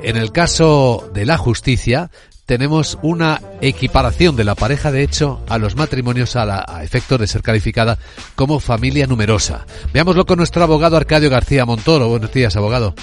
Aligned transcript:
En 0.00 0.16
el 0.16 0.30
caso 0.30 1.10
de 1.12 1.26
la 1.26 1.36
justicia, 1.36 2.12
tenemos 2.46 2.98
una 3.02 3.42
equiparación 3.60 4.36
de 4.36 4.44
la 4.44 4.54
pareja 4.54 4.92
de 4.92 5.02
hecho 5.02 5.42
a 5.48 5.58
los 5.58 5.74
matrimonios 5.74 6.36
a, 6.36 6.44
la, 6.44 6.64
a 6.68 6.84
efectos 6.84 7.18
de 7.18 7.26
ser 7.26 7.42
calificada 7.42 7.98
como 8.36 8.60
familia 8.60 9.08
numerosa. 9.08 9.66
Veámoslo 9.92 10.24
con 10.24 10.38
nuestro 10.38 10.62
abogado 10.62 10.96
Arcadio 10.96 11.30
García 11.30 11.66
Montoro. 11.66 12.08
Buenos 12.08 12.32
días, 12.32 12.54
abogado. 12.54 12.94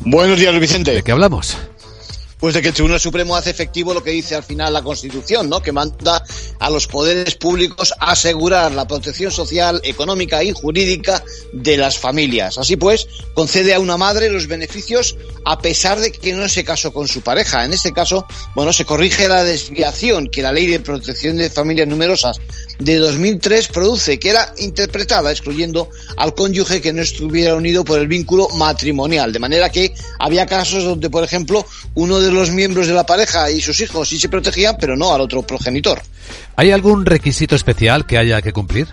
Buenos 0.00 0.40
días, 0.40 0.58
Vicente. 0.58 0.92
¿De 0.92 1.04
qué 1.04 1.12
hablamos? 1.12 1.56
Pues 2.40 2.54
de 2.54 2.62
que 2.62 2.68
el 2.68 2.74
Tribunal 2.74 2.98
Supremo 2.98 3.36
hace 3.36 3.50
efectivo 3.50 3.92
lo 3.92 4.02
que 4.02 4.10
dice 4.10 4.34
al 4.34 4.42
final 4.42 4.72
la 4.72 4.82
Constitución, 4.82 5.48
¿no? 5.50 5.60
Que 5.60 5.72
manda 5.72 6.24
a 6.58 6.70
los 6.70 6.86
poderes 6.86 7.34
públicos 7.34 7.92
asegurar 8.00 8.72
la 8.72 8.88
protección 8.88 9.30
social, 9.30 9.80
económica 9.84 10.42
y 10.42 10.52
jurídica 10.52 11.22
de 11.52 11.76
las 11.76 11.98
familias. 11.98 12.56
Así 12.56 12.76
pues, 12.76 13.06
concede 13.34 13.74
a 13.74 13.80
una 13.80 13.98
madre 13.98 14.30
los 14.30 14.46
beneficios 14.46 15.16
a 15.44 15.58
pesar 15.58 16.00
de 16.00 16.12
que 16.12 16.32
no 16.32 16.48
se 16.48 16.64
casó 16.64 16.92
con 16.92 17.08
su 17.08 17.20
pareja. 17.20 17.64
En 17.64 17.72
este 17.72 17.92
caso, 17.92 18.26
bueno, 18.54 18.72
se 18.72 18.84
corrige 18.84 19.28
la 19.28 19.44
desviación 19.44 20.28
que 20.28 20.42
la 20.42 20.52
Ley 20.52 20.66
de 20.66 20.80
Protección 20.80 21.36
de 21.36 21.50
Familias 21.50 21.88
Numerosas 21.88 22.40
de 22.80 22.96
2003 22.96 23.68
produce, 23.68 24.18
que 24.18 24.30
era 24.30 24.52
interpretada 24.58 25.30
excluyendo 25.30 25.90
al 26.16 26.34
cónyuge 26.34 26.80
que 26.80 26.92
no 26.92 27.02
estuviera 27.02 27.54
unido 27.54 27.84
por 27.84 28.00
el 28.00 28.08
vínculo 28.08 28.48
matrimonial. 28.56 29.32
De 29.32 29.38
manera 29.38 29.70
que 29.70 29.94
había 30.18 30.46
casos 30.46 30.84
donde, 30.84 31.10
por 31.10 31.22
ejemplo, 31.22 31.64
uno 31.94 32.20
de 32.20 32.32
los 32.32 32.50
miembros 32.50 32.86
de 32.86 32.94
la 32.94 33.04
pareja 33.04 33.50
y 33.50 33.60
sus 33.60 33.80
hijos 33.80 34.08
sí 34.08 34.18
se 34.18 34.28
protegían, 34.28 34.76
pero 34.80 34.96
no 34.96 35.12
al 35.12 35.20
otro 35.20 35.42
progenitor. 35.42 36.02
¿Hay 36.56 36.70
algún 36.70 37.06
requisito 37.06 37.54
especial 37.54 38.06
que 38.06 38.18
haya 38.18 38.42
que 38.42 38.52
cumplir? 38.52 38.88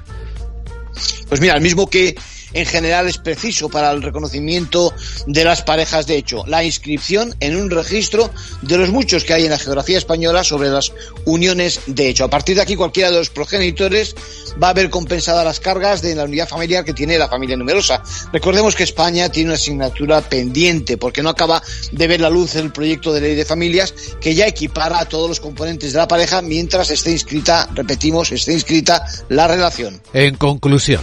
Pues 1.29 1.41
mira, 1.41 1.55
el 1.55 1.61
mismo 1.61 1.89
que 1.89 2.15
en 2.53 2.65
general 2.65 3.07
es 3.07 3.17
preciso 3.17 3.69
para 3.69 3.91
el 3.91 4.01
reconocimiento 4.01 4.93
de 5.25 5.43
las 5.43 5.61
parejas 5.61 6.07
de 6.07 6.17
hecho, 6.17 6.43
la 6.47 6.63
inscripción 6.63 7.35
en 7.39 7.55
un 7.55 7.69
registro 7.69 8.31
de 8.61 8.77
los 8.77 8.89
muchos 8.89 9.23
que 9.23 9.33
hay 9.33 9.45
en 9.45 9.51
la 9.51 9.59
geografía 9.59 9.97
española 9.97 10.43
sobre 10.43 10.69
las 10.69 10.91
uniones 11.25 11.81
de 11.87 12.09
hecho. 12.09 12.25
A 12.25 12.29
partir 12.29 12.55
de 12.55 12.61
aquí 12.61 12.75
cualquiera 12.75 13.11
de 13.11 13.17
los 13.17 13.29
progenitores 13.29 14.15
va 14.61 14.69
a 14.69 14.73
ver 14.73 14.89
compensadas 14.89 15.45
las 15.45 15.59
cargas 15.59 16.01
de 16.01 16.15
la 16.15 16.23
unidad 16.23 16.47
familiar 16.47 16.83
que 16.83 16.93
tiene 16.93 17.17
la 17.17 17.27
familia 17.27 17.57
numerosa. 17.57 18.01
Recordemos 18.31 18.75
que 18.75 18.83
España 18.83 19.29
tiene 19.29 19.49
una 19.49 19.55
asignatura 19.55 20.21
pendiente 20.21 20.97
porque 20.97 21.21
no 21.21 21.29
acaba 21.29 21.61
de 21.91 22.07
ver 22.07 22.21
la 22.21 22.29
luz 22.29 22.55
el 22.55 22.71
proyecto 22.71 23.13
de 23.13 23.21
ley 23.21 23.35
de 23.35 23.45
familias 23.45 23.93
que 24.19 24.35
ya 24.35 24.47
equipara 24.47 24.99
a 24.99 25.05
todos 25.05 25.29
los 25.29 25.39
componentes 25.39 25.93
de 25.93 25.99
la 25.99 26.07
pareja 26.07 26.41
mientras 26.41 26.89
esté 26.89 27.11
inscrita, 27.11 27.69
repetimos, 27.73 28.31
esté 28.31 28.53
inscrita 28.53 29.05
la 29.29 29.47
relación. 29.47 30.01
En 30.13 30.35
conclusión. 30.35 31.01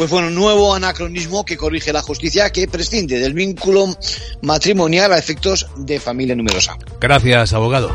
Pues 0.00 0.08
bueno, 0.08 0.30
nuevo 0.30 0.74
anacronismo 0.74 1.44
que 1.44 1.58
corrige 1.58 1.92
la 1.92 2.00
justicia 2.00 2.48
que 2.48 2.66
prescinde 2.66 3.18
del 3.18 3.34
vínculo 3.34 3.84
matrimonial 4.40 5.12
a 5.12 5.18
efectos 5.18 5.66
de 5.76 6.00
familia 6.00 6.34
numerosa. 6.34 6.78
Gracias, 6.98 7.52
abogado. 7.52 7.94